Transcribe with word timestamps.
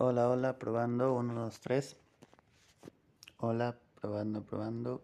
Hola, 0.00 0.28
hola, 0.28 0.56
probando, 0.60 1.12
1, 1.12 1.34
2, 1.34 1.58
3. 1.58 1.96
Hola, 3.38 3.76
probando, 4.00 4.44
probando. 4.44 5.02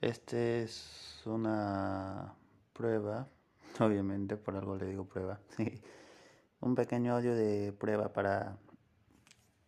Este 0.00 0.64
es 0.64 1.22
una 1.24 2.34
prueba, 2.72 3.28
obviamente 3.78 4.36
por 4.36 4.56
algo 4.56 4.74
le 4.74 4.86
digo 4.86 5.04
prueba. 5.04 5.38
un 6.60 6.74
pequeño 6.74 7.14
audio 7.14 7.36
de 7.36 7.72
prueba 7.72 8.12
para 8.12 8.58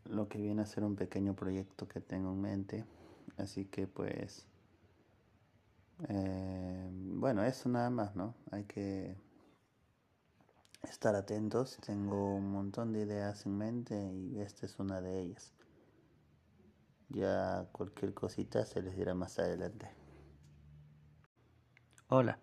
lo 0.05 0.29
que 0.29 0.39
viene 0.39 0.63
a 0.63 0.67
ser 0.67 0.83
un 0.83 0.97
pequeño 0.97 1.37
proyecto 1.37 1.87
que 1.87 2.01
tengo 2.01 2.33
en 2.33 2.41
mente. 2.41 2.85
Así 3.37 3.67
que 3.67 3.87
pues, 3.87 4.49
eh, 6.09 6.91
bueno, 6.91 7.45
eso 7.45 7.69
nada 7.69 7.89
más, 7.89 8.17
¿no? 8.17 8.35
Hay 8.51 8.65
que 8.65 9.15
estar 10.85 11.15
atentos. 11.15 11.79
Tengo 11.85 12.35
un 12.35 12.51
montón 12.51 12.93
de 12.93 13.03
ideas 13.03 13.47
en 13.47 13.59
mente 13.59 14.13
y 14.13 14.41
esta 14.41 14.67
es 14.67 14.79
una 14.79 15.01
de 15.01 15.21
ellas. 15.21 15.53
Ya 17.09 17.69
cualquier 17.73 18.15
cosita 18.15 18.65
se 18.65 18.83
les 18.83 18.97
dirá 18.97 19.15
más 19.15 19.39
adelante. 19.39 19.89
Hola, 22.09 22.39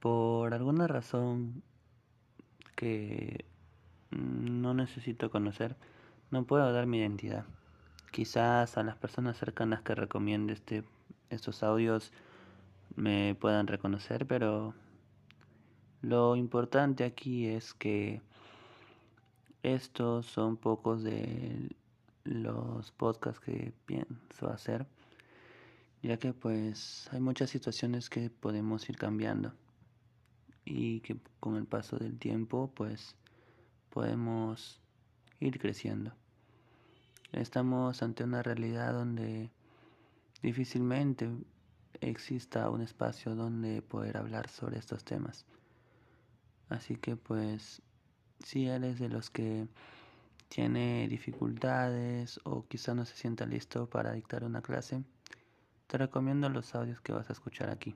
por 0.00 0.54
alguna 0.54 0.86
razón 0.86 1.62
que 2.76 3.44
no 4.10 4.74
necesito 4.74 5.30
conocer, 5.30 5.76
no 6.30 6.44
puedo 6.44 6.72
dar 6.72 6.86
mi 6.86 6.98
identidad. 6.98 7.44
Quizás 8.10 8.76
a 8.76 8.82
las 8.82 8.96
personas 8.96 9.36
cercanas 9.36 9.82
que 9.82 9.94
recomiende 9.94 10.52
este, 10.52 10.84
estos 11.30 11.62
audios 11.62 12.12
me 12.96 13.34
puedan 13.34 13.66
reconocer, 13.66 14.26
pero 14.26 14.74
lo 16.04 16.36
importante 16.36 17.02
aquí 17.04 17.46
es 17.46 17.72
que 17.72 18.20
estos 19.62 20.26
son 20.26 20.58
pocos 20.58 21.02
de 21.02 21.70
los 22.24 22.92
podcasts 22.92 23.40
que 23.40 23.72
pienso 23.86 24.48
hacer, 24.50 24.86
ya 26.02 26.18
que 26.18 26.34
pues 26.34 27.08
hay 27.10 27.20
muchas 27.20 27.48
situaciones 27.48 28.10
que 28.10 28.28
podemos 28.28 28.86
ir 28.90 28.98
cambiando 28.98 29.54
y 30.66 31.00
que 31.00 31.16
con 31.40 31.56
el 31.56 31.64
paso 31.64 31.96
del 31.96 32.18
tiempo 32.18 32.70
pues 32.74 33.16
podemos 33.88 34.82
ir 35.40 35.58
creciendo. 35.58 36.12
Estamos 37.32 38.02
ante 38.02 38.24
una 38.24 38.42
realidad 38.42 38.92
donde 38.92 39.50
difícilmente 40.42 41.30
exista 42.02 42.68
un 42.68 42.82
espacio 42.82 43.34
donde 43.34 43.80
poder 43.80 44.18
hablar 44.18 44.50
sobre 44.50 44.78
estos 44.78 45.02
temas. 45.02 45.46
Así 46.68 46.96
que 46.96 47.16
pues 47.16 47.82
si 48.42 48.66
eres 48.66 48.98
de 48.98 49.08
los 49.08 49.30
que 49.30 49.68
tiene 50.48 51.08
dificultades 51.08 52.40
o 52.44 52.66
quizá 52.66 52.94
no 52.94 53.04
se 53.04 53.16
sienta 53.16 53.46
listo 53.46 53.88
para 53.88 54.12
dictar 54.12 54.44
una 54.44 54.62
clase, 54.62 55.02
te 55.86 55.98
recomiendo 55.98 56.48
los 56.48 56.74
audios 56.74 57.00
que 57.00 57.12
vas 57.12 57.28
a 57.30 57.32
escuchar 57.32 57.70
aquí. 57.70 57.94